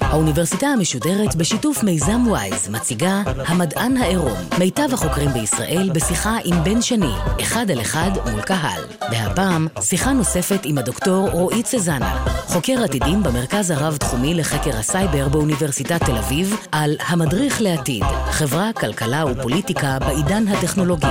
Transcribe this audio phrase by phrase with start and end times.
[0.00, 7.12] האוניברסיטה המשודרת בשיתוף מיזם וויז מציגה המדען העירום, מיטב החוקרים בישראל בשיחה עם בן שני,
[7.42, 8.84] אחד על אחד מול קהל.
[9.10, 16.16] והפעם, שיחה נוספת עם הדוקטור רועי צזנה, חוקר עתידים במרכז הרב-תחומי לחקר הסייבר באוניברסיטת תל
[16.16, 21.06] אביב, על המדריך לעתיד, חברה, כלכלה ופוליטיקה בעידן הטכנולוגי.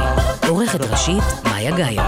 [0.48, 1.24] עורכת ראשית,
[1.72, 2.02] מאיה גאייר.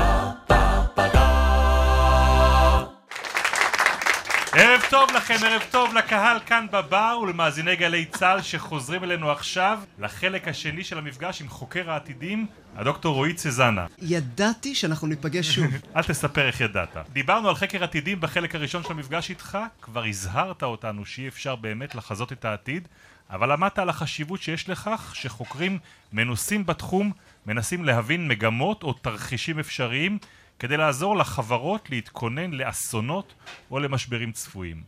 [4.53, 10.47] ערב טוב לכם, ערב טוב לקהל כאן בבר ולמאזיני גלי צה"ל שחוזרים אלינו עכשיו לחלק
[10.47, 13.85] השני של המפגש עם חוקר העתידים, הדוקטור רועי צזנה.
[14.01, 15.65] ידעתי שאנחנו ניפגש שוב.
[15.95, 16.97] אל תספר איך ידעת.
[17.13, 21.95] דיברנו על חקר עתידים בחלק הראשון של המפגש איתך, כבר הזהרת אותנו שאי אפשר באמת
[21.95, 22.87] לחזות את העתיד,
[23.29, 25.79] אבל עמדת על החשיבות שיש לכך שחוקרים
[26.13, 27.11] מנוסים בתחום
[27.47, 30.17] מנסים להבין מגמות או תרחישים אפשריים
[30.59, 33.33] כדי לעזור לחברות להתכונן לאסונות
[33.71, 34.83] או למשברים צפויים.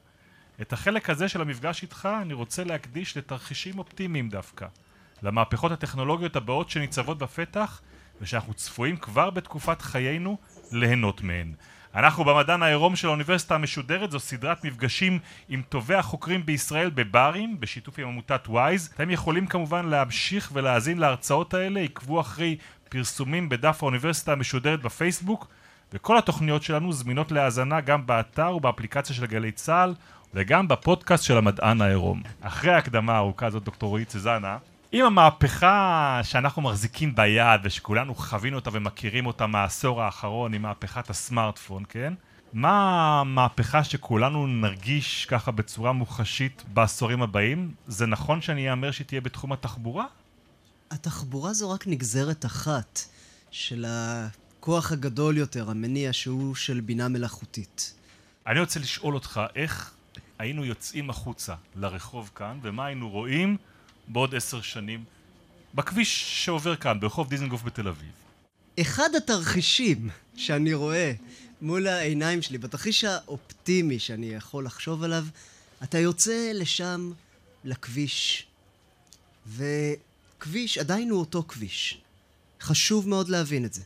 [0.62, 4.68] את החלק הזה של המפגש איתך אני רוצה להקדיש לתרחישים אופטימיים דווקא,
[5.24, 7.82] למהפכות הטכנולוגיות הבאות שניצבות בפתח
[8.22, 10.38] ושאנחנו צפויים כבר בתקופת חיינו
[10.72, 11.54] ליהנות מהן.
[11.96, 18.00] אנחנו במדען העירום של האוניברסיטה המשודרת זו סדרת מפגשים עם טובי החוקרים בישראל בברים בשיתוף
[18.00, 22.58] עם עמותת וויז אתם יכולים כמובן להמשיך ולהאזין להרצאות האלה עקבו אחרי
[22.90, 25.48] פרסומים בדף האוניברסיטה המשודרת בפייסבוק
[25.94, 29.94] וכל התוכניות שלנו זמינות להאזנה גם באתר ובאפליקציה של גלי צה"ל
[30.34, 32.22] וגם בפודקאסט של המדען העירום.
[32.42, 34.58] אחרי ההקדמה הארוכה הזאת דוקטור רועי צזנה
[34.92, 41.84] עם המהפכה שאנחנו מחזיקים ביד ושכולנו חווינו אותה ומכירים אותה מהעשור האחרון עם מהפכת הסמארטפון,
[41.90, 42.14] כן?
[42.54, 47.74] מה המהפכה שכולנו נרגיש ככה בצורה מוחשית בעשורים הבאים?
[47.88, 50.06] זה נכון שאני אאמר שהיא תהיה בתחום התחבורה?
[50.92, 53.00] התחבורה זו רק נגזרת אחת
[53.52, 57.94] של הכוח הגדול יותר, המניע שהוא של בינה מלאכותית.
[58.48, 59.92] אני רוצה לשאול אותך איך
[60.40, 63.58] היינו יוצאים החוצה לרחוב כאן ומה היינו רואים
[64.10, 65.04] בעוד עשר שנים
[65.76, 68.12] בכביש שעובר כאן, ברחוב דיזנגוף בתל אביב.
[68.82, 71.14] אחד התרחישים שאני רואה
[71.62, 75.26] מול העיניים שלי, בתרחיש האופטימי שאני יכול לחשוב עליו,
[75.84, 77.12] אתה יוצא לשם,
[77.66, 78.48] לכביש,
[79.48, 82.02] וכביש עדיין הוא אותו כביש.
[82.62, 83.82] חשוב מאוד להבין את זה.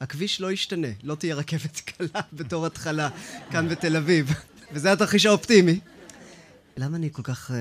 [0.00, 3.08] הכביש לא ישתנה, לא תהיה רכבת קלה בתור התחלה
[3.50, 4.30] כאן בתל אביב,
[4.72, 5.80] וזה התרחיש האופטימי.
[6.76, 7.54] למה אני כל כך uh,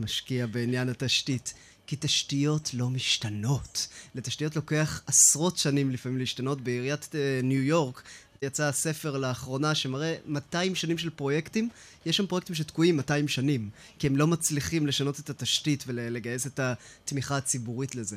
[0.00, 1.54] משקיע בעניין התשתית?
[1.86, 3.88] כי תשתיות לא משתנות.
[4.14, 6.60] לתשתיות לוקח עשרות שנים לפעמים להשתנות.
[6.60, 8.02] בעיריית uh, ניו יורק
[8.42, 11.68] יצא ספר לאחרונה שמראה 200 שנים של פרויקטים.
[12.06, 16.60] יש שם פרויקטים שתקועים 200 שנים, כי הם לא מצליחים לשנות את התשתית ולגייס את
[16.60, 18.16] התמיכה הציבורית לזה.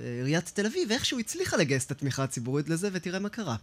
[0.00, 3.56] עיריית תל אביב איכשהו הצליחה לגייס את התמיכה הציבורית לזה, ותראה מה קרה.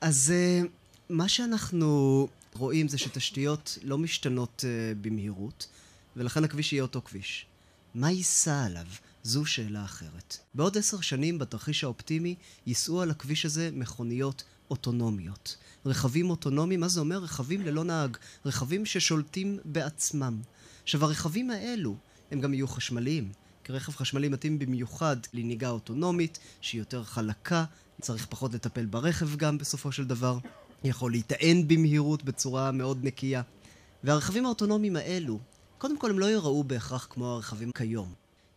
[0.00, 0.66] אז uh,
[1.08, 5.68] מה שאנחנו רואים זה שתשתיות לא משתנות uh, במהירות,
[6.16, 7.46] ולכן הכביש יהיה אותו כביש.
[7.94, 8.86] מה ייסע עליו?
[9.22, 10.36] זו שאלה אחרת.
[10.54, 12.34] בעוד עשר שנים, בתרחיש האופטימי,
[12.66, 15.56] ייסעו על הכביש הזה מכוניות אוטונומיות.
[15.86, 17.18] רכבים אוטונומיים, מה זה אומר?
[17.18, 18.16] רכבים ללא נהג.
[18.46, 20.40] רכבים ששולטים בעצמם.
[20.82, 21.96] עכשיו, הרכבים האלו,
[22.30, 23.32] הם גם יהיו חשמליים.
[23.64, 27.64] כי רכב חשמלי מתאים במיוחד לנהיגה אוטונומית, שהיא יותר חלקה,
[28.00, 30.38] צריך פחות לטפל ברכב גם בסופו של דבר.
[30.84, 33.42] יכול להיטען במהירות בצורה מאוד נקייה.
[34.04, 35.38] והרכבים האוטונומיים האלו,
[35.78, 38.14] קודם כל הם לא ייראו בהכרח כמו הרכבים כיום.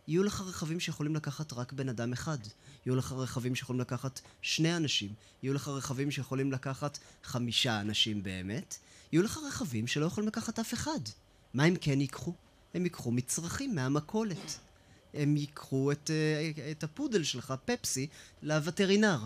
[0.07, 2.37] יהיו לך רכבים שיכולים לקחת רק בן אדם אחד.
[2.85, 5.09] יהיו לך רכבים שיכולים לקחת שני אנשים.
[5.43, 8.77] יהיו לך רכבים שיכולים לקחת חמישה אנשים באמת.
[9.11, 10.99] יהיו לך רכבים שלא יכולים לקחת אף אחד.
[11.53, 12.33] מה הם כן ייקחו?
[12.73, 14.59] הם ייקחו מצרכים מהמכולת.
[15.13, 16.09] הם ייקחו את,
[16.71, 18.07] את הפודל שלך, פפסי,
[18.43, 19.19] לווטרינר.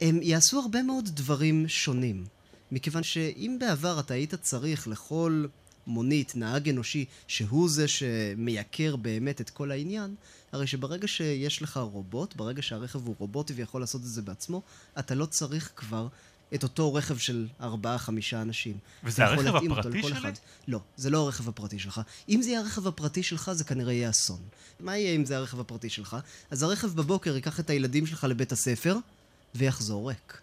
[0.00, 2.24] הם יעשו הרבה מאוד דברים שונים.
[2.72, 5.46] מכיוון שאם בעבר אתה היית צריך לכל
[5.86, 10.14] מונית, נהג אנושי, שהוא זה שמייקר באמת את כל העניין,
[10.52, 14.62] הרי שברגע שיש לך רובוט, ברגע שהרכב הוא רובוטי ויכול לעשות את זה בעצמו,
[14.98, 16.08] אתה לא צריך כבר
[16.54, 18.78] את אותו רכב של ארבעה-חמישה אנשים.
[19.04, 20.12] וזה הרכב הפרטי שלי?
[20.12, 20.32] אחד.
[20.68, 22.00] לא, זה לא הרכב הפרטי שלך.
[22.28, 24.40] אם זה יהיה הרכב הפרטי שלך, זה כנראה יהיה אסון.
[24.80, 26.16] מה יהיה אם זה הרכב הפרטי שלך?
[26.50, 28.96] אז הרכב בבוקר ייקח את הילדים שלך לבית הספר,
[29.54, 30.40] ויחזור ריק.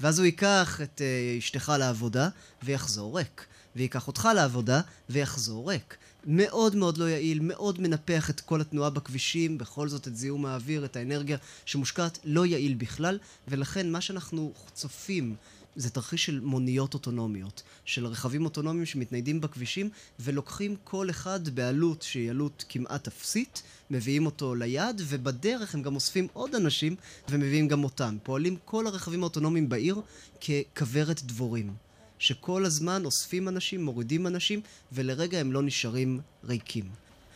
[0.00, 2.28] ואז הוא ייקח את uh, אשתך לעבודה,
[2.62, 3.46] ויחזור ריק.
[3.76, 5.96] וייקח אותך לעבודה, ויחזור ריק.
[6.26, 10.84] מאוד מאוד לא יעיל, מאוד מנפח את כל התנועה בכבישים, בכל זאת את זיהום האוויר,
[10.84, 13.18] את האנרגיה שמושקעת, לא יעיל בכלל,
[13.48, 15.36] ולכן מה שאנחנו צופים
[15.76, 19.90] זה תרחיש של מוניות אוטונומיות, של רכבים אוטונומיים שמתניידים בכבישים
[20.20, 26.28] ולוקחים כל אחד בעלות שהיא עלות כמעט אפסית, מביאים אותו ליד ובדרך הם גם אוספים
[26.32, 26.96] עוד אנשים
[27.28, 28.16] ומביאים גם אותם.
[28.22, 30.00] פועלים כל הרכבים האוטונומיים בעיר
[30.40, 31.74] ככוורת דבורים.
[32.18, 34.60] שכל הזמן אוספים אנשים, מורידים אנשים,
[34.92, 36.84] ולרגע הם לא נשארים ריקים.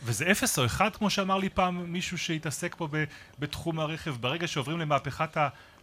[0.03, 2.87] וזה אפס או אחד, כמו שאמר לי פעם מישהו שהתעסק פה
[3.39, 5.37] בתחום הרכב, ברגע שעוברים למהפכת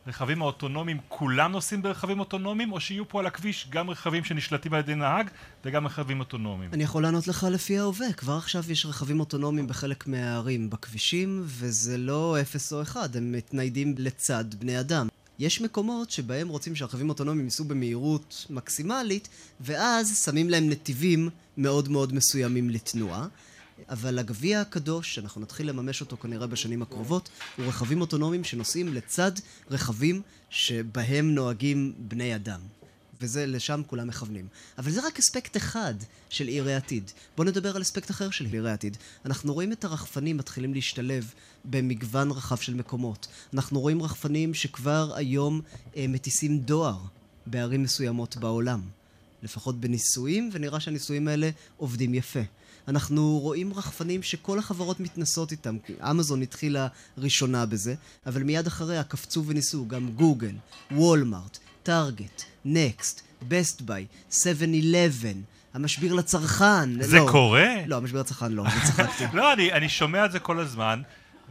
[0.07, 4.81] הרכבים האוטונומיים, כולם נוסעים ברכבים אוטונומיים, או שיהיו פה על הכביש גם רכבים שנשלטים על
[4.81, 5.31] ידי נהג
[5.65, 6.71] וגם רכבים אוטונומיים?
[6.73, 8.13] אני יכול לענות לך לפי ההווה.
[8.13, 13.95] כבר עכשיו יש רכבים אוטונומיים בחלק מהערים בכבישים, וזה לא אפס או אחד, הם מתניידים
[13.99, 15.09] לצד בני אדם.
[15.39, 19.29] יש מקומות שבהם רוצים שהרכבים אוטונומיים ייסעו במהירות מקסימלית,
[19.61, 23.27] ואז שמים להם נתיבים מאוד מאוד מסוימים לתנועה.
[23.89, 29.33] אבל הגביע הקדוש, שאנחנו נתחיל לממש אותו כנראה בשנים הקרובות, הוא רכבים אוטונומיים שנוסעים לצד
[29.71, 32.61] רכבים שבהם נוהגים בני אדם.
[33.21, 34.47] וזה, לשם כולם מכוונים.
[34.79, 35.95] אבל זה רק אספקט אחד
[36.31, 37.11] של עירי עתיד.
[37.37, 38.97] בואו נדבר על אספקט אחר של עירי עתיד.
[39.25, 41.33] אנחנו רואים את הרחפנים מתחילים להשתלב
[41.65, 43.27] במגוון רחב של מקומות.
[43.55, 45.61] אנחנו רואים רחפנים שכבר היום
[45.97, 46.99] אה, מטיסים דואר
[47.47, 48.81] בערים מסוימות בעולם.
[49.43, 52.41] לפחות בניסויים, ונראה שהניסויים האלה עובדים יפה.
[52.89, 55.77] אנחנו רואים רחפנים שכל החברות מתנסות איתם.
[56.11, 56.87] אמזון התחילה
[57.19, 57.95] ראשונה בזה,
[58.27, 60.55] אבל מיד אחריה קפצו וניסו גם גוגל,
[60.91, 64.35] וולמארט, טארגט, נקסט, בסט ביי, 7-11,
[65.75, 67.03] המשביר לצרכן.
[67.03, 67.75] זה לא, קורה?
[67.87, 69.25] לא, המשביר לצרכן לא, זה צחקתי.
[69.37, 71.03] לא, אני, אני שומע את זה כל הזמן,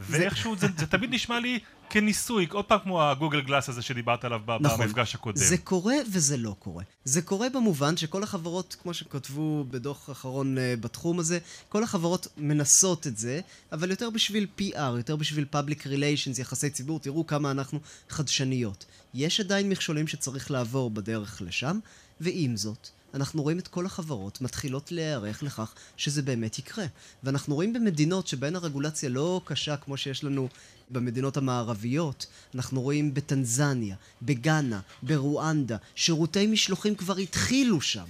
[0.09, 1.59] ואיכשהו זה, זה תמיד נשמע לי
[1.89, 4.81] כניסוי, עוד פעם כמו הגוגל גלאס הזה שדיברת עליו נכון.
[4.81, 5.37] במפגש הקודם.
[5.37, 6.83] זה קורה וזה לא קורה.
[7.03, 11.39] זה קורה במובן שכל החברות, כמו שכתבו בדוח האחרון uh, בתחום הזה,
[11.69, 13.39] כל החברות מנסות את זה,
[13.71, 17.79] אבל יותר בשביל PR, יותר בשביל public relations, יחסי ציבור, תראו כמה אנחנו
[18.09, 18.85] חדשניות.
[19.13, 21.79] יש עדיין מכשולים שצריך לעבור בדרך לשם,
[22.21, 26.85] ועם זאת, אנחנו רואים את כל החברות מתחילות להיערך לכך שזה באמת יקרה.
[27.23, 30.47] ואנחנו רואים במדינות שבהן הרגולציה לא קשה כמו שיש לנו
[30.89, 32.25] במדינות המערביות,
[32.55, 38.05] אנחנו רואים בטנזניה, בגאנה, ברואנדה, שירותי משלוחים כבר התחילו שם.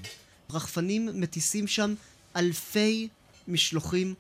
[0.50, 1.94] רחפנים מטיסים שם
[2.36, 3.08] אלפי
[3.48, 4.14] משלוחים,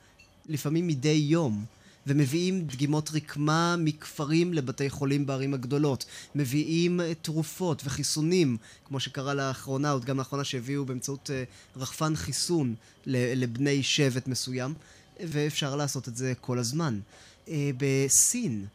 [0.50, 1.66] לפעמים מדי יום.
[2.08, 6.06] ומביאים דגימות רקמה מכפרים לבתי חולים בערים הגדולות.
[6.36, 11.44] מביאים אה, תרופות וחיסונים, כמו שקרה לאחרונה, עוד גם לאחרונה שהביאו באמצעות אה,
[11.76, 14.74] רחפן חיסון לבני שבט מסוים,
[15.20, 17.00] ואפשר לעשות את זה כל הזמן.
[17.48, 18.66] אה, בסין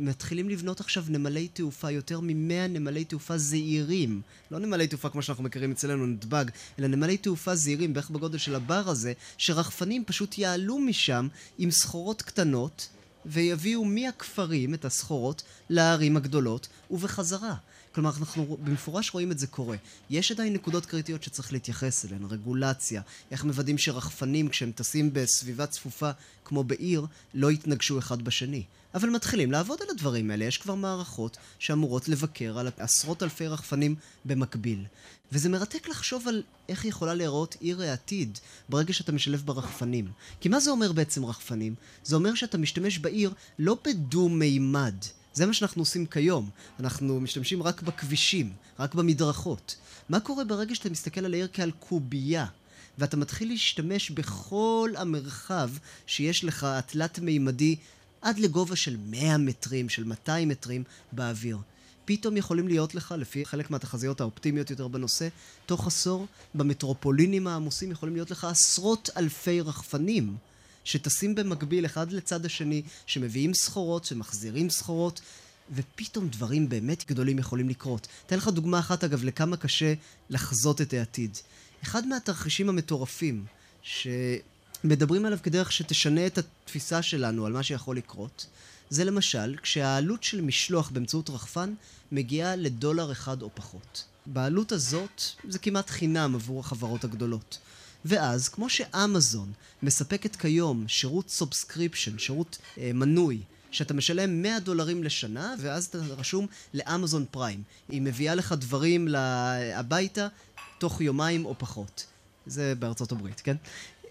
[0.00, 4.22] מתחילים לבנות עכשיו נמלי תעופה, יותר ממאה נמלי תעופה זעירים.
[4.50, 6.44] לא נמלי תעופה כמו שאנחנו מכירים אצלנו, נתב"ג,
[6.78, 12.22] אלא נמלי תעופה זעירים, בערך בגודל של הבר הזה, שרחפנים פשוט יעלו משם עם סחורות
[12.22, 12.88] קטנות,
[13.26, 17.54] ויביאו מהכפרים את הסחורות לערים הגדולות, ובחזרה.
[17.94, 19.76] כלומר, אנחנו במפורש רואים את זה קורה.
[20.10, 26.10] יש עדיין נקודות קריטיות שצריך להתייחס אליהן, רגולציה, איך מוודאים שרחפנים, כשהם טסים בסביבה צפופה
[26.44, 28.62] כמו בעיר, לא יתנגשו אחד בשני.
[28.94, 33.94] אבל מתחילים לעבוד על הדברים האלה, יש כבר מערכות שאמורות לבקר על עשרות אלפי רחפנים
[34.24, 34.84] במקביל.
[35.32, 38.38] וזה מרתק לחשוב על איך יכולה להיראות עיר העתיד
[38.68, 40.08] ברגע שאתה משלב ברחפנים.
[40.40, 41.74] כי מה זה אומר בעצם רחפנים?
[42.04, 44.94] זה אומר שאתה משתמש בעיר לא בדו-מימד.
[45.32, 46.50] זה מה שאנחנו עושים כיום.
[46.80, 49.76] אנחנו משתמשים רק בכבישים, רק במדרכות.
[50.08, 52.46] מה קורה ברגע שאתה מסתכל על העיר כעל קובייה?
[52.98, 55.70] ואתה מתחיל להשתמש בכל המרחב
[56.06, 57.76] שיש לך התלת-מימדי
[58.24, 61.58] עד לגובה של 100 מטרים, של 200 מטרים באוויר.
[62.04, 65.28] פתאום יכולים להיות לך, לפי חלק מהתחזיות האופטימיות יותר בנושא,
[65.66, 70.36] תוך עשור, במטרופולינים העמוסים יכולים להיות לך עשרות אלפי רחפנים.
[70.84, 75.20] שטסים במקביל אחד לצד השני, שמביאים סחורות, שמחזירים סחורות,
[75.74, 78.06] ופתאום דברים באמת גדולים יכולים לקרות.
[78.26, 79.94] אתן לך דוגמה אחת, אגב, לכמה קשה
[80.30, 81.38] לחזות את העתיד.
[81.82, 83.44] אחד מהתרחישים המטורפים,
[84.84, 88.46] שמדברים עליו כדרך שתשנה את התפיסה שלנו על מה שיכול לקרות,
[88.90, 91.74] זה למשל, כשהעלות של משלוח באמצעות רחפן
[92.12, 94.04] מגיעה לדולר אחד או פחות.
[94.26, 97.58] בעלות הזאת זה כמעט חינם עבור החברות הגדולות.
[98.04, 105.54] ואז, כמו שאמזון מספקת כיום שירות subscription, שירות אה, מנוי, שאתה משלם 100 דולרים לשנה,
[105.58, 107.62] ואז אתה רשום לאמזון פריים.
[107.88, 109.08] היא מביאה לך דברים
[109.74, 110.28] הביתה
[110.78, 112.06] תוך יומיים או פחות.
[112.46, 113.56] זה בארצות הברית, כן?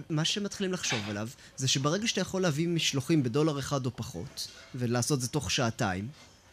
[0.09, 5.21] מה שמתחילים לחשוב עליו, זה שברגע שאתה יכול להביא משלוחים בדולר אחד או פחות, ולעשות
[5.21, 6.07] זה תוך שעתיים,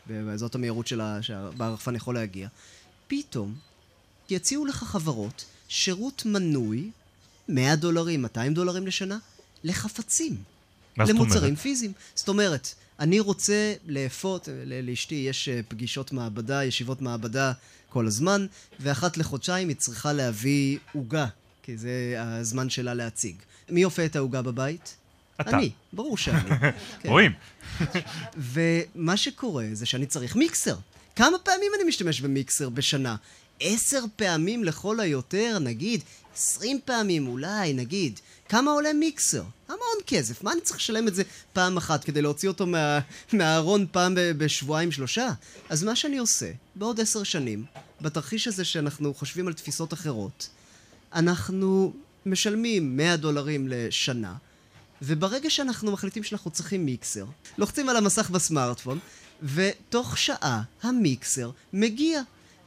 [0.08, 2.48] וזאת המהירות שלה, שהרחפן יכול להגיע,
[3.08, 3.54] פתאום
[4.30, 6.90] יציעו לך חברות שירות מנוי
[7.48, 9.18] 100 דולרים, 200 דולרים לשנה,
[9.64, 10.36] לחפצים.
[10.98, 11.58] למוצרים אומרת?
[11.58, 11.92] פיזיים.
[12.14, 17.52] זאת אומרת, אני רוצה לאפות, לאשתי יש אה, פגישות מעבדה, ישיבות מעבדה
[17.88, 18.46] כל הזמן,
[18.80, 21.26] ואחת לחודשיים היא צריכה להביא עוגה,
[21.70, 23.34] כי זה הזמן שלה להציג.
[23.68, 24.96] מי אופה את העוגה בבית?
[25.40, 25.50] אתה.
[25.50, 26.50] אני, ברור שאני.
[27.00, 27.08] כן.
[27.08, 27.32] רואים.
[28.36, 30.76] ומה שקורה זה שאני צריך מיקסר.
[31.16, 33.16] כמה פעמים אני משתמש במיקסר בשנה?
[33.60, 36.02] עשר פעמים לכל היותר, נגיד,
[36.34, 38.20] עשרים פעמים אולי, נגיד.
[38.48, 39.42] כמה עולה מיקסר?
[39.68, 40.42] המון כסף.
[40.42, 41.22] מה אני צריך לשלם את זה
[41.52, 42.98] פעם אחת כדי להוציא אותו מה,
[43.32, 45.28] מהארון פעם בשבועיים שלושה?
[45.68, 47.64] אז מה שאני עושה, בעוד עשר שנים,
[48.00, 50.48] בתרחיש הזה שאנחנו חושבים על תפיסות אחרות,
[51.14, 51.92] אנחנו
[52.26, 54.34] משלמים 100 דולרים לשנה,
[55.02, 57.24] וברגע שאנחנו מחליטים שאנחנו צריכים מיקסר,
[57.58, 58.98] לוחצים על המסך בסמארטפון,
[59.42, 62.20] ותוך שעה המיקסר מגיע.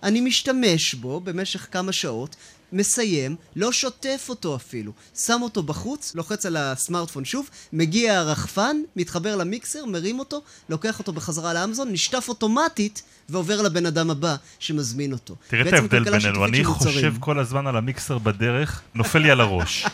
[0.04, 2.36] אני משתמש בו במשך כמה שעות,
[2.74, 9.36] מסיים, לא שוטף אותו אפילו, שם אותו בחוץ, לוחץ על הסמארטפון שוב, מגיע הרחפן, מתחבר
[9.36, 15.36] למיקסר, מרים אותו, לוקח אותו בחזרה לאמזון, נשטף אוטומטית ועובר לבן אדם הבא שמזמין אותו.
[15.48, 16.63] תראה את ההבדל בינינו, אני.
[16.63, 19.86] חושב כל הזמן על המיקסר בדרך, נופל לי על הראש.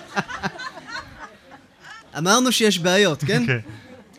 [2.18, 3.46] אמרנו שיש בעיות, כן?
[3.48, 3.60] כן.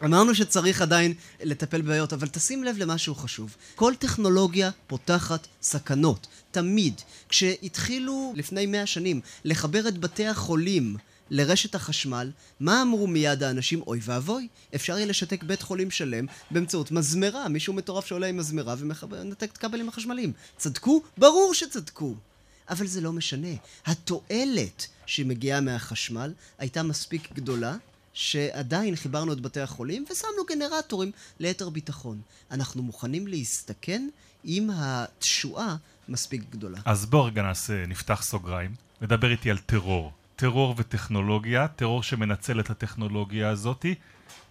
[0.04, 3.56] אמרנו שצריך עדיין לטפל בבעיות, אבל תשים לב למשהו חשוב.
[3.74, 7.00] כל טכנולוגיה פותחת סכנות, תמיד.
[7.28, 10.96] כשהתחילו לפני מאה שנים לחבר את בתי החולים
[11.30, 12.30] לרשת החשמל,
[12.60, 13.82] מה אמרו מיד האנשים?
[13.86, 18.74] אוי ואבוי, אפשר יהיה לשתק בית חולים שלם באמצעות מזמרה, מישהו מטורף שעולה עם מזמרה
[18.78, 20.32] ומנתק את הכבלים החשמליים.
[20.56, 21.02] צדקו?
[21.18, 22.14] ברור שצדקו.
[22.70, 23.48] אבל זה לא משנה.
[23.86, 27.76] התועלת שמגיעה מהחשמל הייתה מספיק גדולה,
[28.12, 32.20] שעדיין חיברנו את בתי החולים ושמנו גנרטורים ליתר ביטחון.
[32.50, 34.08] אנחנו מוכנים להסתכן
[34.44, 35.76] אם התשואה
[36.08, 36.78] מספיק גדולה.
[36.84, 40.12] אז בוא רגע נעשה, נפתח סוגריים, נדבר איתי על טרור.
[40.36, 43.94] טרור וטכנולוגיה, טרור שמנצל את הטכנולוגיה הזאתי.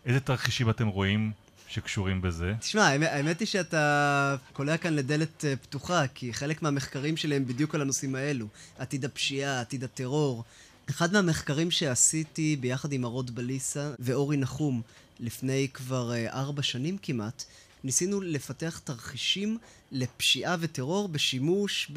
[0.06, 1.32] איזה תרחישים אתם רואים
[1.68, 2.54] שקשורים בזה?
[2.60, 7.46] תשמע, האמת, האמת היא שאתה קולע כאן לדלת אה, פתוחה, כי חלק מהמחקרים שלי הם
[7.46, 8.48] בדיוק על הנושאים האלו.
[8.78, 10.44] עתיד הפשיעה, עתיד הטרור.
[10.90, 14.82] אחד מהמחקרים שעשיתי ביחד עם הרוד בליסה ואורי נחום
[15.20, 17.44] לפני כבר אה, ארבע שנים כמעט,
[17.84, 19.58] ניסינו לפתח תרחישים
[19.92, 21.92] לפשיעה וטרור בשימוש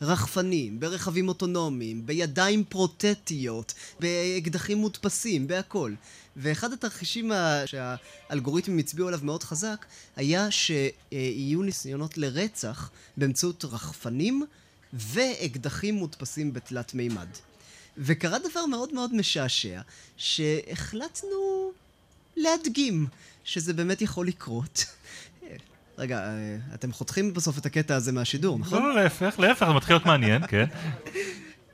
[0.00, 5.94] ברחפנים, ברכבים אוטונומיים, בידיים פרוטטיות, באקדחים מודפסים, בהכל.
[6.36, 7.32] ואחד התרחישים
[7.66, 14.44] שהאלגוריתמים הצביעו עליו מאוד חזק, היה שיהיו ניסיונות לרצח באמצעות רחפנים
[14.92, 17.28] ואקדחים מודפסים בתלת מימד.
[17.98, 19.80] וקרה דבר מאוד מאוד משעשע,
[20.16, 21.70] שהחלטנו
[22.36, 23.06] להדגים
[23.44, 24.84] שזה באמת יכול לקרות.
[25.98, 26.30] רגע,
[26.74, 28.82] אתם חותכים בסוף את הקטע הזה מהשידור, נכון?
[28.82, 30.64] לא, להפך, להפך, זה מתחיל להיות מעניין, כן.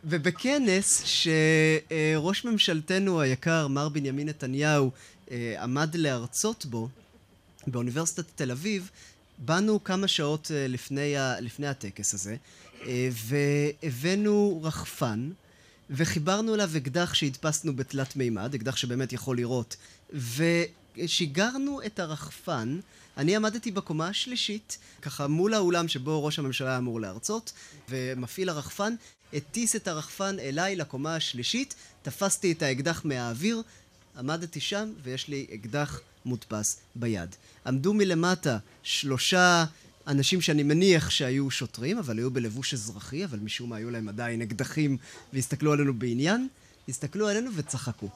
[0.05, 4.91] ובכנס שראש ממשלתנו היקר, מר בנימין נתניהו,
[5.61, 6.89] עמד להרצות בו,
[7.67, 8.91] באוניברסיטת תל אביב,
[9.39, 12.37] באנו כמה שעות אה, לפני, ה- לפני הטקס הזה,
[12.87, 15.31] אה, והבאנו רחפן,
[15.93, 19.77] וחיברנו אליו אקדח שהדפסנו בתלת מימד, אקדח שבאמת יכול לירות,
[20.13, 22.81] ושיגרנו את הרחפן.
[23.17, 27.53] אני עמדתי בקומה השלישית, ככה מול האולם שבו ראש הממשלה אמור להרצות,
[27.89, 28.95] ומפעיל הרחפן
[29.33, 33.63] הטיס את הרחפן אליי לקומה השלישית, תפסתי את האקדח מהאוויר,
[34.17, 37.37] עמדתי שם ויש לי אקדח מודפס ביד.
[37.67, 39.65] עמדו מלמטה שלושה
[40.07, 44.43] אנשים שאני מניח שהיו שוטרים, אבל היו בלבוש אזרחי, אבל משום מה היו להם עדיין
[44.43, 44.97] אקדחים
[45.33, 46.49] והסתכלו עלינו בעניין,
[46.89, 48.09] הסתכלו עלינו וצחקו.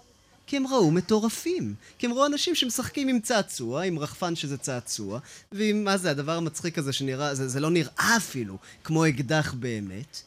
[0.46, 1.74] כי הם ראו מטורפים.
[1.98, 5.20] כי הם ראו אנשים שמשחקים עם צעצוע, עם רחפן שזה צעצוע,
[5.52, 10.22] ועם, מה זה, הדבר המצחיק הזה שנראה, זה, זה לא נראה אפילו כמו אקדח באמת.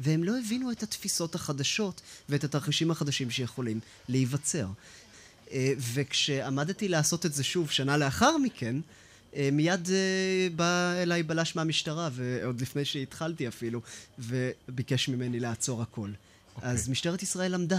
[0.00, 4.66] והם לא הבינו את התפיסות החדשות ואת התרחישים החדשים שיכולים להיווצר.
[5.52, 8.76] אה, וכשעמדתי לעשות את זה שוב שנה לאחר מכן,
[9.52, 13.80] מיד אה, בא אליי בלש מהמשטרה, ועוד לפני שהתחלתי אפילו,
[14.18, 16.10] וביקש ממני לעצור הכל.
[16.56, 16.70] אוקיי.
[16.70, 17.78] אז משטרת ישראל עמדה.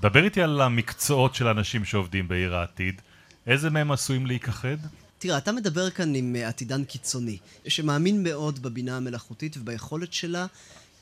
[0.00, 3.00] דבר איתי על המקצועות של האנשים שעובדים בעיר העתיד.
[3.46, 4.76] איזה מהם עשויים להיכחד?
[5.18, 10.46] תראה, אתה מדבר כאן עם אה, עתידן קיצוני, שמאמין מאוד בבינה המלאכותית וביכולת שלה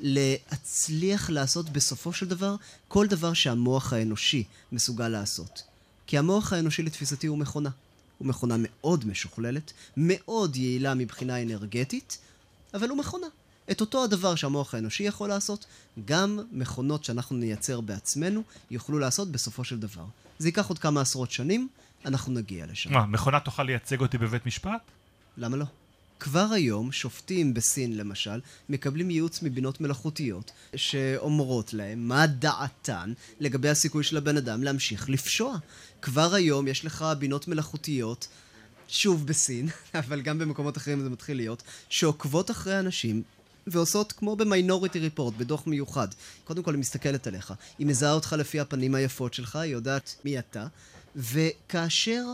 [0.01, 2.57] להצליח לעשות בסופו של דבר
[2.89, 5.63] כל דבר שהמוח האנושי מסוגל לעשות.
[6.07, 7.71] כי המוח האנושי לתפיסתי הוא מכונה.
[8.23, 12.19] הוא מכונה מאוד משוכללת, מאוד יעילה מבחינה אנרגטית,
[12.75, 13.27] אבל הוא מכונה.
[13.71, 15.67] את אותו הדבר שהמוח האנושי יכול לעשות,
[16.05, 20.05] גם מכונות שאנחנו נייצר בעצמנו יוכלו לעשות בסופו של דבר.
[20.39, 21.69] זה ייקח עוד כמה עשרות שנים,
[22.05, 22.93] אנחנו נגיע לשם.
[22.93, 24.81] מה, מכונה תוכל לייצג אותי בבית משפט?
[25.37, 25.65] למה לא?
[26.23, 34.05] כבר היום שופטים בסין למשל מקבלים ייעוץ מבינות מלאכותיות שאומרות להם מה דעתן לגבי הסיכוי
[34.05, 35.57] של הבן אדם להמשיך לפשוע.
[36.03, 38.29] כבר היום יש לך בינות מלאכותיות
[38.89, 43.23] שוב בסין, אבל גם במקומות אחרים זה מתחיל להיות, שעוקבות אחרי אנשים
[43.67, 46.09] ועושות כמו במיינוריטי ריפורט, בדוח מיוחד.
[46.45, 50.39] קודם כל היא מסתכלת עליך, היא מזהה אותך לפי הפנים היפות שלך, היא יודעת מי
[50.39, 50.67] אתה,
[51.17, 52.25] וכאשר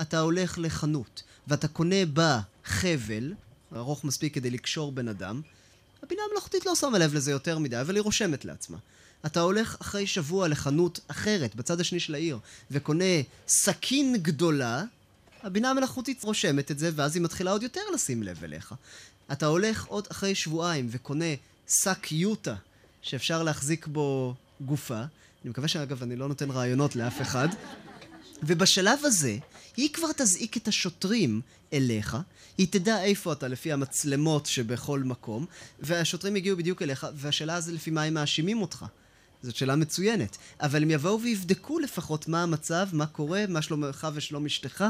[0.00, 3.32] אתה הולך לחנות ואתה קונה בה חבל,
[3.76, 5.40] ארוך מספיק כדי לקשור בן אדם,
[6.02, 8.78] הבינה המלאכותית לא שמה לב לזה יותר מדי, אבל היא רושמת לעצמה.
[9.26, 12.38] אתה הולך אחרי שבוע לחנות אחרת, בצד השני של העיר,
[12.70, 13.04] וקונה
[13.48, 14.84] סכין גדולה,
[15.42, 18.74] הבינה המלאכותית רושמת את זה, ואז היא מתחילה עוד יותר לשים לב אליך.
[19.32, 21.34] אתה הולך עוד אחרי שבועיים וקונה
[21.68, 22.54] שק יוטה,
[23.02, 24.98] שאפשר להחזיק בו גופה.
[25.42, 27.48] אני מקווה שאגב אני לא נותן רעיונות לאף אחד.
[28.42, 29.36] ובשלב הזה,
[29.76, 31.40] היא כבר תזעיק את השוטרים
[31.72, 32.16] אליך,
[32.58, 35.46] היא תדע איפה אתה לפי המצלמות שבכל מקום,
[35.80, 38.84] והשוטרים יגיעו בדיוק אליך, והשאלה זה לפי מה הם מאשימים אותך.
[39.42, 40.36] זאת שאלה מצוינת.
[40.60, 44.84] אבל הם יבואו ויבדקו לפחות מה המצב, מה קורה, מה שלומך ושלום אשתך.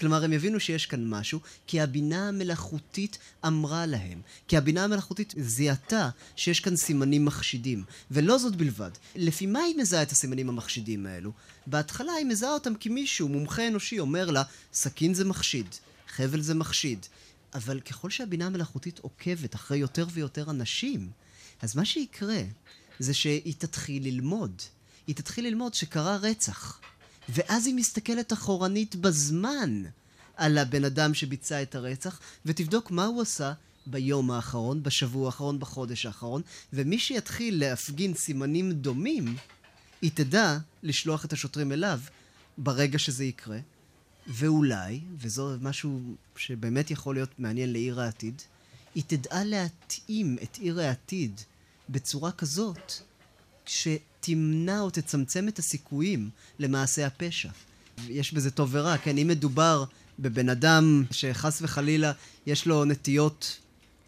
[0.00, 4.20] כלומר, הם יבינו שיש כאן משהו, כי הבינה המלאכותית אמרה להם.
[4.48, 7.84] כי הבינה המלאכותית זיהתה שיש כאן סימנים מחשידים.
[8.10, 8.90] ולא זאת בלבד.
[9.16, 11.32] לפי מה היא מזהה את הסימנים המחשידים האלו?
[11.66, 14.42] בהתחלה היא מזהה אותם כי מישהו, מומחה אנושי, אומר לה,
[14.72, 15.66] סכין זה מחשיד,
[16.08, 17.06] חבל זה מחשיד.
[17.54, 21.10] אבל ככל שהבינה המלאכותית עוקבת אחרי יותר ויותר אנשים,
[21.62, 22.42] אז מה שיקרה
[22.98, 24.62] זה שהיא תתחיל ללמוד.
[25.06, 26.80] היא תתחיל ללמוד שקרה רצח.
[27.28, 29.82] ואז היא מסתכלת אחורנית בזמן
[30.36, 33.52] על הבן אדם שביצע את הרצח, ותבדוק מה הוא עשה
[33.86, 39.36] ביום האחרון, בשבוע האחרון, בחודש האחרון, ומי שיתחיל להפגין סימנים דומים,
[40.02, 42.00] היא תדע לשלוח את השוטרים אליו
[42.58, 43.58] ברגע שזה יקרה.
[44.26, 46.00] ואולי, וזו משהו
[46.36, 48.42] שבאמת יכול להיות מעניין לעיר העתיד,
[48.94, 51.40] היא תדע להתאים את עיר העתיד
[51.88, 52.92] בצורה כזאת
[53.66, 57.48] שתמנע או תצמצם את הסיכויים למעשה הפשע.
[58.08, 59.18] יש בזה טוב ורע, כן?
[59.18, 59.84] אם מדובר
[60.18, 62.12] בבן אדם שחס וחלילה
[62.46, 63.58] יש לו נטיות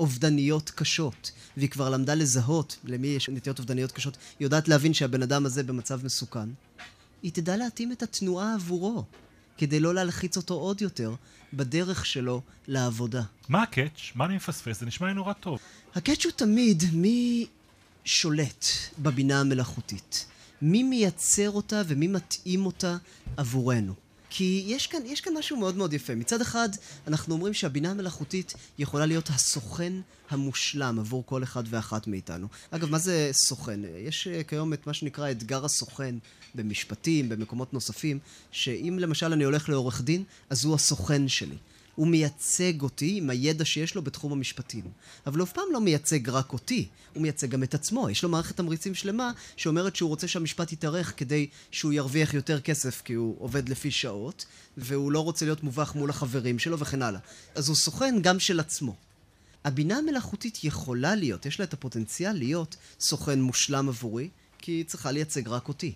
[0.00, 5.22] אובדניות קשות, והיא כבר למדה לזהות למי יש נטיות אובדניות קשות, היא יודעת להבין שהבן
[5.22, 6.48] אדם הזה במצב מסוכן,
[7.22, 9.04] היא תדע להתאים את התנועה עבורו,
[9.58, 11.14] כדי לא להלחיץ אותו עוד יותר
[11.52, 13.22] בדרך שלו לעבודה.
[13.48, 14.12] מה הקאץ'?
[14.14, 14.80] מה אני מפספס?
[14.80, 15.58] זה נשמע לי נורא טוב.
[15.94, 17.46] הקאץ' הוא תמיד מי
[18.04, 18.66] שולט
[18.98, 20.26] בבינה המלאכותית?
[20.62, 22.96] מי מייצר אותה ומי מתאים אותה
[23.36, 23.94] עבורנו?
[24.30, 26.14] כי יש כאן, יש כאן משהו מאוד מאוד יפה.
[26.14, 26.68] מצד אחד,
[27.06, 29.92] אנחנו אומרים שהבינה המלאכותית יכולה להיות הסוכן
[30.30, 32.46] המושלם עבור כל אחד ואחת מאיתנו.
[32.70, 33.80] אגב, מה זה סוכן?
[33.98, 36.14] יש אה, כיום את מה שנקרא אתגר הסוכן
[36.54, 38.18] במשפטים, במקומות נוספים,
[38.50, 41.56] שאם למשל אני הולך לעורך דין, אז הוא הסוכן שלי.
[41.94, 44.84] הוא מייצג אותי עם הידע שיש לו בתחום המשפטים.
[45.26, 48.10] אבל הוא אף פעם לא מייצג רק אותי, הוא מייצג גם את עצמו.
[48.10, 53.02] יש לו מערכת תמריצים שלמה שאומרת שהוא רוצה שהמשפט יתארך כדי שהוא ירוויח יותר כסף
[53.04, 57.20] כי הוא עובד לפי שעות, והוא לא רוצה להיות מובך מול החברים שלו וכן הלאה.
[57.54, 58.94] אז הוא סוכן גם של עצמו.
[59.64, 64.28] הבינה המלאכותית יכולה להיות, יש לה את הפוטנציאל להיות סוכן מושלם עבורי,
[64.58, 65.94] כי היא צריכה לייצג רק אותי.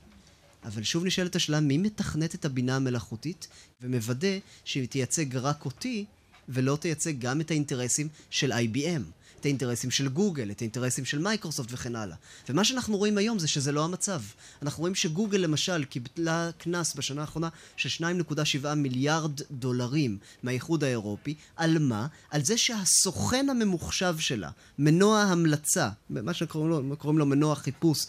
[0.68, 3.48] אבל שוב נשאלת השאלה, מי מתכנת את הבינה המלאכותית
[3.81, 6.04] ומוודא שהיא תייצג רק אותי
[6.48, 9.02] ולא תייצג גם את האינטרסים של IBM,
[9.40, 12.16] את האינטרסים של גוגל, את האינטרסים של מייקרוסופט וכן הלאה.
[12.48, 14.20] ומה שאנחנו רואים היום זה שזה לא המצב.
[14.62, 21.35] אנחנו רואים שגוגל למשל קיבלה קנס בשנה האחרונה של 2.7 מיליארד דולרים מהאיחוד האירופי.
[21.57, 22.07] על מה?
[22.31, 28.07] על זה שהסוכן הממוחשב שלה, מנוע המלצה, מה שקוראים לו, לו מנוע חיפוש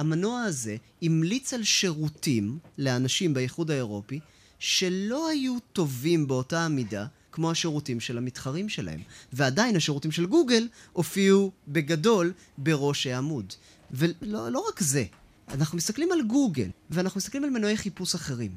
[0.00, 4.20] המנוע הזה המליץ על שירותים לאנשים באיחוד האירופי
[4.58, 9.00] שלא היו טובים באותה המידה כמו השירותים של המתחרים שלהם.
[9.32, 13.52] ועדיין השירותים של גוגל הופיעו בגדול בראש העמוד.
[13.90, 15.04] ולא לא רק זה,
[15.48, 18.50] אנחנו מסתכלים על גוגל, ואנחנו מסתכלים על מנועי חיפוש אחרים.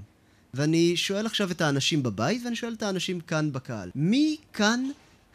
[0.53, 3.91] ואני שואל עכשיו את האנשים בבית, ואני שואל את האנשים כאן בקהל.
[3.95, 4.84] מי כאן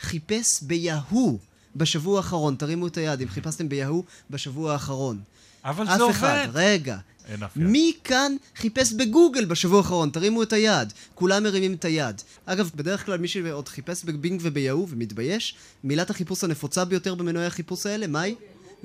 [0.01, 1.39] חיפש ביהו
[1.77, 2.57] בשבוע האחרון?
[2.57, 5.21] תרימו את היד אם חיפשתם ביהו בשבוע האחרון.
[5.69, 6.15] אבל זה עובד.
[6.15, 6.99] אף אחד, רגע.
[7.29, 7.63] אין אף יד.
[7.63, 10.11] מי כאן חיפש בגוגל בשבוע האחרון?
[10.11, 10.93] תרימו את היד.
[11.15, 12.23] כולם מרימים את היד.
[12.47, 15.55] אגב, בדרך כלל מי שעוד חיפש בבינג וביהו ומתבייש,
[15.85, 18.35] מילת החיפוש הנפוצה ביותר במנועי החיפוש האלה, מהי?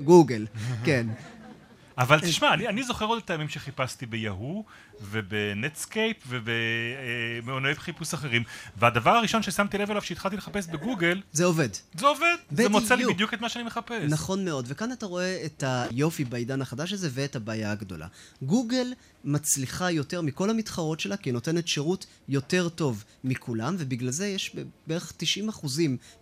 [0.00, 0.46] גוגל.
[0.86, 1.06] כן.
[1.98, 4.64] אבל תשמע, אני, אני זוכר עוד את הימים שחיפשתי ביהו
[5.00, 8.42] ובנטסקייפ ובמנועי חיפוש אחרים,
[8.76, 11.22] והדבר הראשון ששמתי לב אליו שהתחלתי לחפש בגוגל...
[11.32, 11.68] זה עובד.
[11.94, 12.72] זה עובד, בדיוק.
[12.72, 14.02] זה מוצא לי בדיוק את מה שאני מחפש.
[14.08, 18.06] נכון מאוד, וכאן אתה רואה את היופי בעידן החדש הזה ואת הבעיה הגדולה.
[18.42, 18.92] גוגל
[19.24, 24.56] מצליחה יותר מכל המתחרות שלה, כי היא נותנת שירות יותר טוב מכולם, ובגלל זה יש
[24.86, 25.12] בערך
[25.62, 25.66] 90%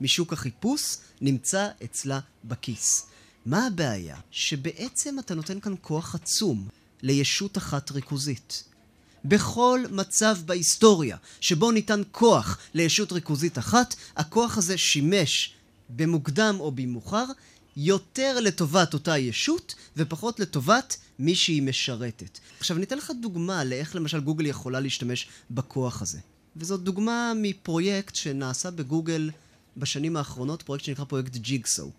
[0.01, 3.13] משוק החיפוש נמצא אצלה בכיס.
[3.47, 4.17] מה הבעיה?
[4.31, 6.69] שבעצם אתה נותן כאן כוח עצום
[7.03, 8.65] לישות אחת ריכוזית.
[9.25, 15.55] בכל מצב בהיסטוריה שבו ניתן כוח לישות ריכוזית אחת, הכוח הזה שימש
[15.91, 17.25] במוקדם או במאוחר
[17.77, 22.39] יותר לטובת אותה ישות ופחות לטובת מי שהיא משרתת.
[22.59, 26.19] עכשיו אני אתן לך דוגמה לאיך למשל גוגל יכולה להשתמש בכוח הזה.
[26.57, 29.31] וזאת דוגמה מפרויקט שנעשה בגוגל
[29.77, 31.91] בשנים האחרונות, פרויקט שנקרא פרויקט ג'יגסו.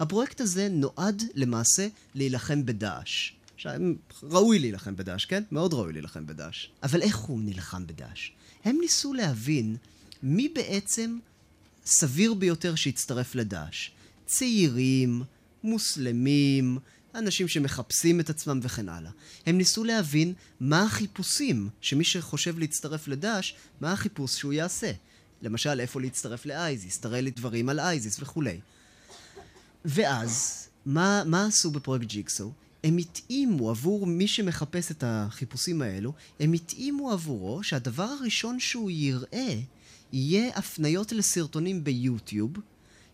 [0.00, 3.32] הפרויקט הזה נועד למעשה להילחם בדאעש.
[4.22, 5.42] ראוי להילחם בדאעש, כן?
[5.52, 6.68] מאוד ראוי להילחם בדאעש.
[6.82, 8.30] אבל איך הוא נלחם בדאעש?
[8.64, 9.76] הם ניסו להבין
[10.22, 11.18] מי בעצם
[11.86, 13.90] סביר ביותר שיצטרף לדאעש.
[14.26, 15.22] צעירים,
[15.64, 16.78] מוסלמים,
[17.14, 19.10] אנשים שמחפשים את עצמם וכן הלאה.
[19.46, 24.92] הם ניסו להבין מה החיפושים שמי שחושב להצטרף לדאעש, מה החיפוש שהוא יעשה.
[25.42, 28.60] למשל, איפה להצטרף לאייזיס, תראה לי דברים על אייזיס וכולי.
[29.84, 32.52] ואז, מה, מה עשו בפרויקט ג'יקסו?
[32.84, 39.60] הם התאימו עבור מי שמחפש את החיפושים האלו, הם התאימו עבורו שהדבר הראשון שהוא יראה
[40.12, 42.52] יהיה הפניות לסרטונים ביוטיוב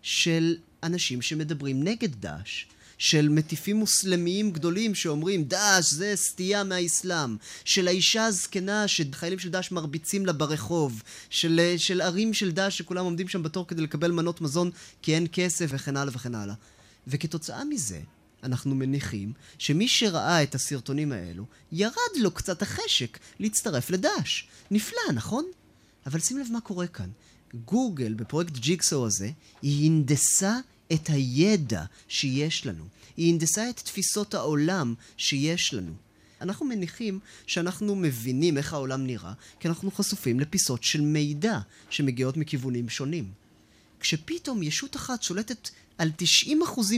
[0.01, 2.65] של אנשים שמדברים נגד דאעש.
[2.97, 9.71] של מטיפים מוסלמיים גדולים שאומרים דאעש זה סטייה מהאסלאם, של האישה הזקנה שחיילים של דאעש
[9.71, 14.41] מרביצים לה ברחוב, של, של ערים של דאעש שכולם עומדים שם בתור כדי לקבל מנות
[14.41, 16.55] מזון כי אין כסף וכן הלאה וכן הלאה.
[17.07, 17.99] וכתוצאה מזה,
[18.43, 24.43] אנחנו מניחים שמי שראה את הסרטונים האלו, ירד לו קצת החשק להצטרף לדאעש.
[24.71, 25.45] נפלא, נכון?
[26.05, 27.09] אבל שים לב מה קורה כאן.
[27.65, 29.29] גוגל, בפרויקט ג'יקסו הזה,
[29.61, 30.59] היא הנדסה
[30.93, 32.83] את הידע שיש לנו.
[33.17, 35.93] היא הנדסה את תפיסות העולם שיש לנו.
[36.41, 42.89] אנחנו מניחים שאנחנו מבינים איך העולם נראה, כי אנחנו חשופים לפיסות של מידע שמגיעות מכיוונים
[42.89, 43.31] שונים.
[43.99, 46.11] כשפתאום ישות אחת שולטת על
[46.47, 46.47] 90%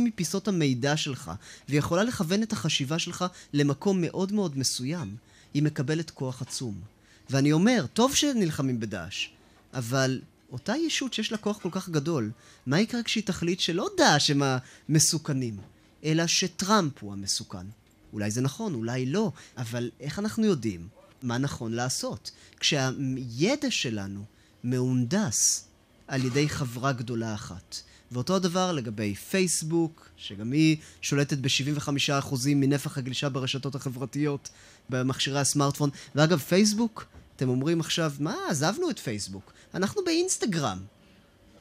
[0.02, 1.32] מפיסות המידע שלך,
[1.70, 5.16] ויכולה לכוון את החשיבה שלך למקום מאוד מאוד מסוים,
[5.54, 6.82] היא מקבלת כוח עצום.
[7.30, 9.28] ואני אומר, טוב שנלחמים בדאעש,
[9.74, 10.22] אבל
[10.52, 12.32] אותה ישות שיש לה כוח כל כך גדול,
[12.66, 14.42] מה יקרה כשהיא תחליט שלא דאעש הם
[14.90, 15.58] המסוכנים,
[16.04, 17.68] אלא שטראמפ הוא המסוכן?
[18.14, 20.88] אולי זה נכון, אולי לא, אבל איך אנחנו יודעים
[21.24, 22.32] מה נכון לעשות?
[22.60, 24.24] כשהידע שלנו
[24.64, 25.68] מהונדס
[26.08, 27.76] על ידי חברה גדולה אחת.
[28.12, 34.50] ואותו הדבר לגבי פייסבוק, שגם היא שולטת ב-75% מנפח הגלישה ברשתות החברתיות,
[34.90, 35.90] במכשירי הסמארטפון.
[36.16, 37.06] ואגב, פייסבוק,
[37.40, 39.54] אתם אומרים עכשיו, מה, עזבנו את פייסבוק.
[39.74, 40.80] אנחנו באינסטגרם.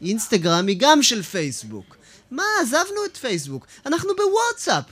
[0.00, 1.96] אינסטגרם היא גם של פייסבוק.
[2.30, 3.66] מה, עזבנו את פייסבוק.
[3.86, 4.84] אנחנו בוואטסאפ.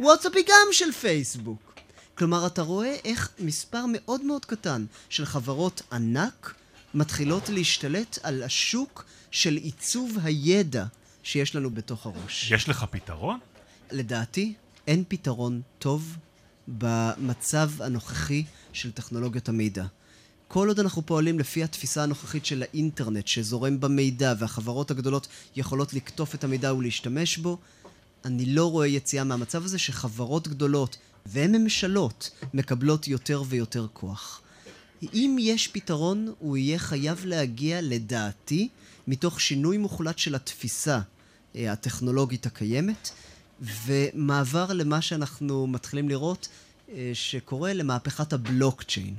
[0.00, 1.74] וואטסאפ היא גם של פייסבוק.
[2.14, 6.54] כלומר, אתה רואה איך מספר מאוד מאוד קטן של חברות ענק
[6.94, 10.84] מתחילות להשתלט על השוק של עיצוב הידע
[11.22, 12.50] שיש לנו בתוך הראש.
[12.50, 13.38] יש לך פתרון?
[13.90, 14.54] לדעתי,
[14.86, 16.16] אין פתרון טוב
[16.68, 19.84] במצב הנוכחי של טכנולוגיות המידע.
[20.54, 26.34] כל עוד אנחנו פועלים לפי התפיסה הנוכחית של האינטרנט שזורם במידע והחברות הגדולות יכולות לקטוף
[26.34, 27.58] את המידע ולהשתמש בו,
[28.24, 34.42] אני לא רואה יציאה מהמצב הזה שחברות גדולות וממשלות מקבלות יותר ויותר כוח.
[35.14, 38.68] אם יש פתרון, הוא יהיה חייב להגיע, לדעתי,
[39.06, 41.00] מתוך שינוי מוחלט של התפיסה
[41.56, 43.10] אה, הטכנולוגית הקיימת,
[43.60, 46.48] ומעבר למה שאנחנו מתחילים לראות
[46.92, 49.14] אה, שקורה למהפכת הבלוקצ'יין.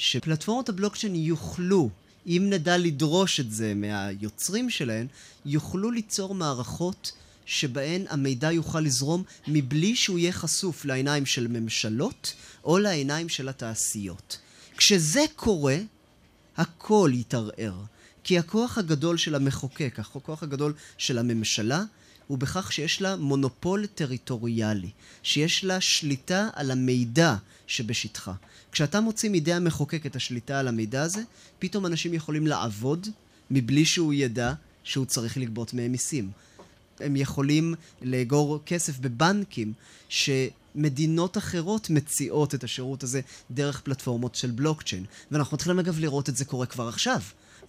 [0.00, 1.90] שפלטפורמות הבלוקצ'יין יוכלו,
[2.26, 5.06] אם נדע לדרוש את זה מהיוצרים שלהן,
[5.46, 7.12] יוכלו ליצור מערכות
[7.46, 12.34] שבהן המידע יוכל לזרום מבלי שהוא יהיה חשוף לעיניים של ממשלות
[12.64, 14.38] או לעיניים של התעשיות.
[14.76, 15.76] כשזה קורה,
[16.56, 17.74] הכל יתערער.
[18.24, 21.82] כי הכוח הגדול של המחוקק, הכוח הגדול של הממשלה,
[22.26, 24.90] הוא בכך שיש לה מונופול טריטוריאלי,
[25.22, 28.32] שיש לה שליטה על המידע שבשטחה.
[28.72, 31.22] כשאתה מוציא מידי המחוקק את השליטה על המידע הזה,
[31.58, 33.08] פתאום אנשים יכולים לעבוד
[33.50, 34.52] מבלי שהוא ידע
[34.84, 36.30] שהוא צריך לגבות מהם מיסים.
[37.00, 39.72] הם יכולים לאגור כסף בבנקים
[40.08, 45.04] שמדינות אחרות מציעות את השירות הזה דרך פלטפורמות של בלוקצ'יין.
[45.30, 47.20] ואנחנו מתחילים אגב לראות את זה קורה כבר עכשיו.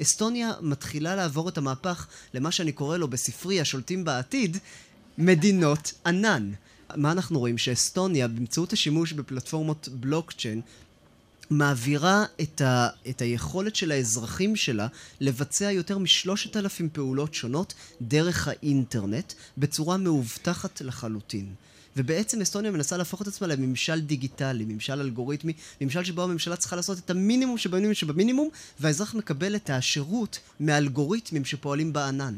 [0.01, 4.57] אסטוניה מתחילה לעבור את המהפך למה שאני קורא לו בספרי השולטים בעתיד,
[5.17, 6.51] מדינות ענן.
[6.95, 7.57] מה אנחנו רואים?
[7.57, 10.61] שאסטוניה, באמצעות השימוש בפלטפורמות בלוקצ'יין,
[11.49, 14.87] מעבירה את, ה, את היכולת של האזרחים שלה
[15.19, 21.53] לבצע יותר משלושת אלפים פעולות שונות דרך האינטרנט בצורה מאובטחת לחלוטין.
[21.97, 26.97] ובעצם אסטוניה מנסה להפוך את עצמה לממשל דיגיטלי, ממשל אלגוריתמי, ממשל שבו הממשלה צריכה לעשות
[26.97, 28.49] את המינימום שבמינימום שבמינימום,
[28.79, 32.33] והאזרח מקבל את השירות מאלגוריתמים שפועלים בענן.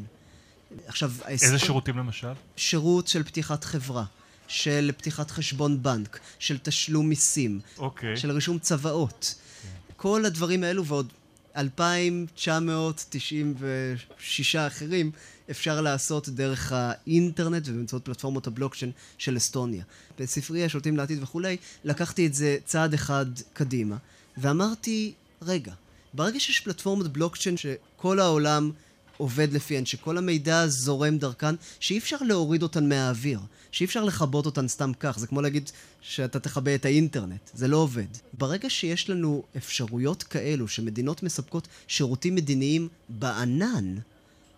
[0.87, 1.65] עכשיו, איזה האסט...
[1.65, 2.33] שירותים למשל?
[2.55, 4.03] שירות של פתיחת חברה.
[4.47, 7.79] של פתיחת חשבון בנק, של תשלום מיסים, okay.
[7.79, 8.17] אוקיי.
[8.17, 9.35] של רישום צוואות.
[9.35, 9.93] Okay.
[9.97, 11.13] כל הדברים האלו ועוד
[11.57, 15.11] 2,996 אחרים
[15.51, 19.83] אפשר לעשות דרך האינטרנט ובאמצעות פלטפורמות הבלוקצ'יין של אסטוניה.
[20.19, 23.97] בספרייה שולטים לעתיד וכולי, לקחתי את זה צעד אחד קדימה,
[24.37, 25.73] ואמרתי, רגע,
[26.13, 28.71] ברגע שיש פלטפורמות בלוקצ'יין שכל העולם
[29.17, 33.39] עובד לפיהן, שכל המידע זורם דרכן, שאי אפשר להוריד אותן מהאוויר,
[33.71, 37.77] שאי אפשר לכבות אותן סתם כך, זה כמו להגיד שאתה תכבה את האינטרנט, זה לא
[37.77, 38.07] עובד.
[38.33, 43.95] ברגע שיש לנו אפשרויות כאלו, שמדינות מספקות שירותים מדיניים בענן,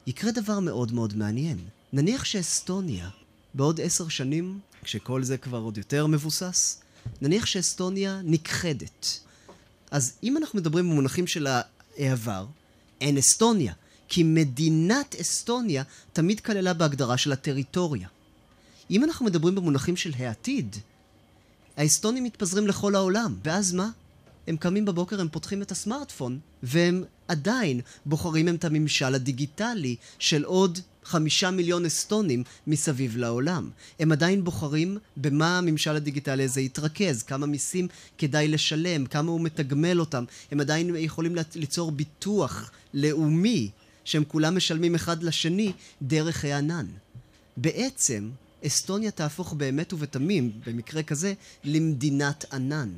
[0.07, 1.57] יקרה דבר מאוד מאוד מעניין.
[1.93, 3.09] נניח שאסטוניה,
[3.53, 6.81] בעוד עשר שנים, כשכל זה כבר עוד יותר מבוסס,
[7.21, 9.19] נניח שאסטוניה נכחדת.
[9.91, 12.45] אז אם אנחנו מדברים במונחים של העבר,
[13.01, 13.73] אין אסטוניה.
[14.07, 18.07] כי מדינת אסטוניה תמיד כללה בהגדרה של הטריטוריה.
[18.91, 20.75] אם אנחנו מדברים במונחים של העתיד,
[21.77, 23.89] האסטונים מתפזרים לכל העולם, ואז מה?
[24.47, 30.79] הם קמים בבוקר, הם פותחים את הסמארטפון, והם עדיין בוחרים את הממשל הדיגיטלי של עוד
[31.03, 33.69] חמישה מיליון אסטונים מסביב לעולם.
[33.99, 39.99] הם עדיין בוחרים במה הממשל הדיגיטלי הזה יתרכז, כמה מיסים כדאי לשלם, כמה הוא מתגמל
[39.99, 40.23] אותם.
[40.51, 43.69] הם עדיין יכולים ליצור ביטוח לאומי
[44.05, 46.85] שהם כולם משלמים אחד לשני דרך הענן.
[47.57, 48.29] בעצם,
[48.67, 52.89] אסטוניה תהפוך באמת ובתמים, במקרה כזה, למדינת ענן.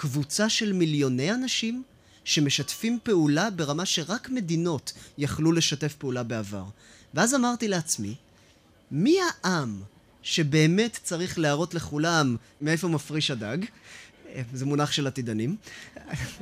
[0.00, 1.82] לקבוצה של מיליוני אנשים
[2.24, 6.64] שמשתפים פעולה ברמה שרק מדינות יכלו לשתף פעולה בעבר.
[7.14, 8.14] ואז אמרתי לעצמי,
[8.90, 9.82] מי העם
[10.22, 13.58] שבאמת צריך להראות לכולם מאיפה מפריש הדג?
[14.54, 15.56] זה מונח של עתידנים.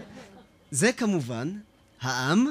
[0.70, 1.58] זה כמובן
[2.00, 2.46] העם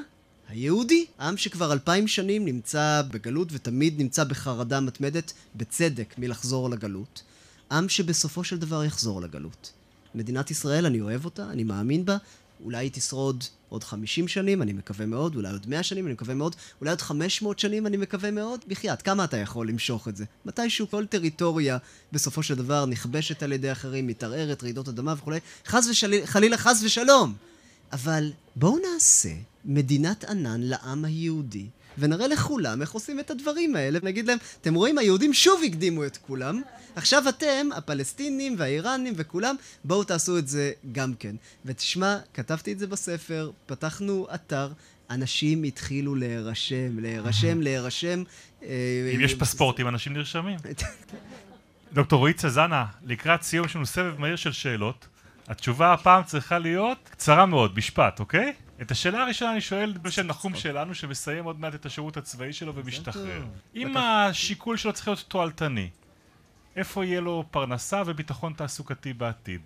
[0.49, 7.23] היהודי, עם שכבר אלפיים שנים נמצא בגלות ותמיד נמצא בחרדה מתמדת, בצדק, מלחזור לגלות.
[7.71, 9.76] עם שבסופו של דבר יחזור לגלות.
[10.17, 12.17] מדינת ישראל, אני אוהב אותה, אני מאמין בה,
[12.63, 16.35] אולי היא תשרוד עוד 50 שנים, אני מקווה מאוד, אולי עוד 100 שנים, אני מקווה
[16.35, 18.59] מאוד, אולי עוד 500 שנים, אני מקווה מאוד.
[18.67, 20.25] בחייאת, כמה אתה יכול למשוך את זה?
[20.45, 21.77] מתישהו כל טריטוריה
[22.11, 25.39] בסופו של דבר נכבשת על ידי אחרים, מתערערת, רעידות אדמה וכולי.
[25.65, 25.87] חס
[26.23, 27.33] וחלילה, חס ושלום!
[27.93, 29.33] אבל בואו נעשה
[29.65, 31.65] מדינת ענן לעם היהודי,
[31.97, 36.17] ונראה לכולם איך עושים את הדברים האלה, ונגיד להם, אתם רואים, היהודים שוב הקדימו את
[36.17, 36.61] כולם,
[36.95, 41.35] עכשיו אתם, הפלסטינים והאיראנים וכולם, בואו תעשו את זה גם כן.
[41.65, 44.71] ותשמע, כתבתי את זה בספר, פתחנו אתר,
[45.09, 48.23] אנשים התחילו להירשם, להירשם, להירשם.
[48.63, 50.57] אה, אם יש פספורטים, אנשים נרשמים.
[51.93, 55.07] דוקטור רועי צזנה, לקראת סיום יש לנו סבב מהיר של שאלות.
[55.47, 58.53] התשובה הפעם צריכה להיות קצרה מאוד, משפט, אוקיי?
[58.81, 62.75] את השאלה הראשונה אני שואל בשל נחום שלנו, שמסיים עוד מעט את השירות הצבאי שלו
[62.75, 63.45] ומשתחרר.
[63.75, 65.89] אם השיקול שלו צריך להיות תועלתני,
[66.75, 69.61] איפה יהיה לו פרנסה וביטחון תעסוקתי בעתיד?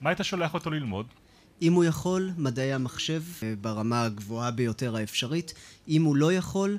[0.00, 1.06] מה היית שולח אותו ללמוד?
[1.62, 5.54] אם הוא יכול, מדעי המחשב אה, ברמה הגבוהה ביותר האפשרית.
[5.88, 6.78] אם הוא לא יכול,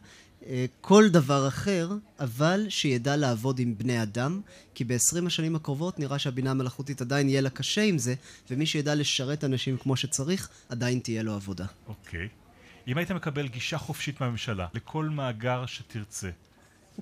[0.81, 4.41] כל דבר אחר, אבל שידע לעבוד עם בני אדם,
[4.75, 8.13] כי ב-20 השנים הקרובות נראה שהבינה המלאכותית עדיין יהיה לה קשה עם זה,
[8.51, 11.65] ומי שידע לשרת אנשים כמו שצריך, עדיין תהיה לו עבודה.
[11.87, 12.25] אוקיי.
[12.25, 12.47] Okay.
[12.87, 16.29] אם היית מקבל גישה חופשית מהממשלה לכל מאגר שתרצה,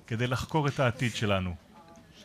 [0.06, 1.54] כדי לחקור את העתיד שלנו,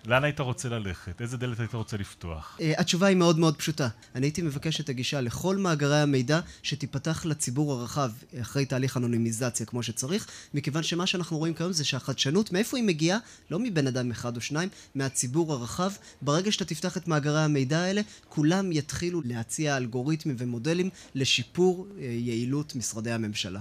[0.06, 1.22] לאן היית רוצה ללכת?
[1.22, 2.58] איזה דלת היית רוצה לפתוח?
[2.60, 3.88] Uh, התשובה היא מאוד מאוד פשוטה.
[4.16, 8.12] אני הייתי מבקש את הגישה לכל מאגרי המידע שתיפתח לציבור הרחב
[8.42, 13.18] אחרי תהליך אנונימיזציה כמו שצריך, מכיוון שמה שאנחנו רואים כיום זה שהחדשנות, מאיפה היא מגיעה?
[13.52, 15.92] לא מבן אדם אחד או שניים, מהציבור הרחב.
[16.22, 22.76] ברגע שאתה תפתח את מאגרי המידע האלה, כולם יתחילו להציע אלגוריתמים ומודלים לשיפור uh, יעילות
[22.76, 23.60] משרדי הממשלה.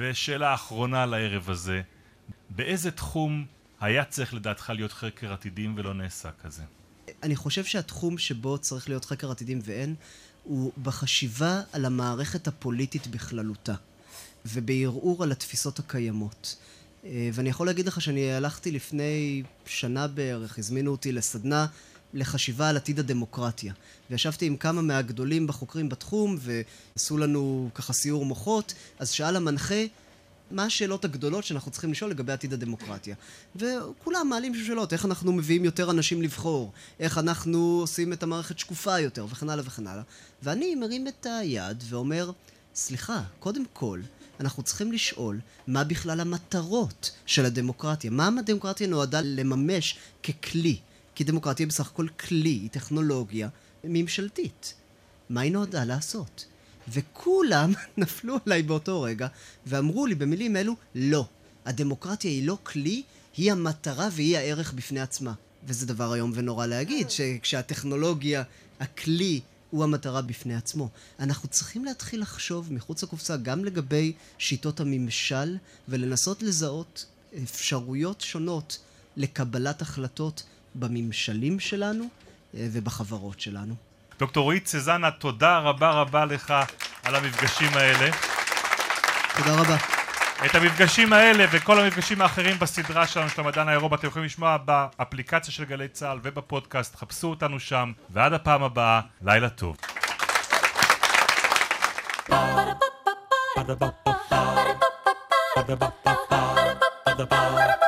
[0.00, 1.80] ושאלה אחרונה לערב הזה,
[2.50, 3.44] באיזה תחום
[3.80, 6.62] היה צריך לדעתך להיות חקר עתידים ולא נעשה כזה?
[7.22, 9.94] אני חושב שהתחום שבו צריך להיות חקר עתידים ואין,
[10.42, 13.74] הוא בחשיבה על המערכת הפוליטית בכללותה,
[14.46, 16.56] ובערעור על התפיסות הקיימות.
[17.04, 21.66] אה, ואני יכול להגיד לך שאני הלכתי לפני שנה בערך, הזמינו אותי לסדנה
[22.14, 23.72] לחשיבה על עתיד הדמוקרטיה.
[24.10, 29.84] וישבתי עם כמה מהגדולים בחוקרים בתחום, ועשו לנו ככה סיור מוחות, אז שאל המנחה,
[30.50, 33.14] מה השאלות הגדולות שאנחנו צריכים לשאול לגבי עתיד הדמוקרטיה.
[33.56, 39.00] וכולם מעלים שאלות, איך אנחנו מביאים יותר אנשים לבחור, איך אנחנו עושים את המערכת שקופה
[39.00, 40.02] יותר, וכן הלאה וכן הלאה.
[40.42, 42.30] ואני מרים את היד ואומר,
[42.74, 44.00] סליחה, קודם כל,
[44.40, 48.10] אנחנו צריכים לשאול מה בכלל המטרות של הדמוקרטיה.
[48.10, 50.78] מה הדמוקרטיה נועדה לממש ככלי?
[51.14, 53.48] כי דמוקרטיה בסך הכל כלי, היא טכנולוגיה
[53.84, 54.74] ממשלתית.
[55.30, 56.46] מה היא נועדה לעשות?
[56.88, 59.26] וכולם נפלו עליי באותו רגע
[59.66, 61.26] ואמרו לי במילים אלו, לא.
[61.64, 63.02] הדמוקרטיה היא לא כלי,
[63.36, 65.32] היא המטרה והיא הערך בפני עצמה.
[65.66, 68.42] וזה דבר איום ונורא להגיד, שכשהטכנולוגיה,
[68.80, 70.88] הכלי, הוא המטרה בפני עצמו.
[71.20, 75.56] אנחנו צריכים להתחיל לחשוב מחוץ לקופסה גם לגבי שיטות הממשל
[75.88, 77.06] ולנסות לזהות
[77.42, 78.78] אפשרויות שונות
[79.16, 80.42] לקבלת החלטות
[80.74, 82.04] בממשלים שלנו
[82.54, 83.74] אה, ובחברות שלנו.
[84.18, 86.54] דוקטור רועי צזנה, תודה רבה רבה לך
[87.04, 88.10] על המפגשים האלה.
[89.36, 89.76] תודה רבה.
[90.44, 95.54] את המפגשים האלה וכל המפגשים האחרים בסדרה שלנו של המדען האירופי אתם יכולים לשמוע באפליקציה
[95.54, 99.76] של גלי צה"ל ובפודקאסט, חפשו אותנו שם, ועד הפעם הבאה, לילה טוב.
[105.56, 107.85] Ba-da-ba-ba-ba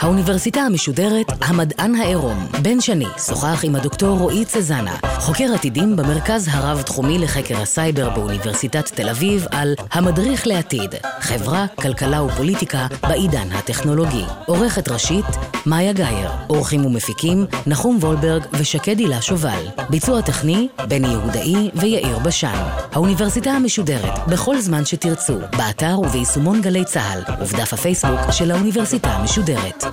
[0.00, 2.46] האוניברסיטה המשודרת המדען העירום.
[2.62, 9.08] בן שני שוחח עם הדוקטור רועי צזנה, חוקר עתידים במרכז הרב-תחומי לחקר הסייבר באוניברסיטת תל
[9.08, 14.24] אביב, על המדריך לעתיד, חברה, כלכלה ופוליטיקה בעידן הטכנולוגי.
[14.46, 15.24] עורכת ראשית,
[15.66, 16.30] מאיה גאייר.
[16.46, 19.66] עורכים ומפיקים, נחום וולברג ושקד הילה שובל.
[19.90, 22.62] ביצוע טכני, בני יהודאי ויאיר בשן.
[22.92, 29.84] האוניברסיטה המשודרת, בכל זמן שתרצו, באתר וביישומון גלי צה"ל, ובדף דף הפייסבוק של האוניברסיטה המשודרת.